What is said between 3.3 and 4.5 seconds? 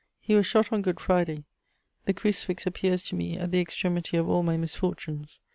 at the extremity of all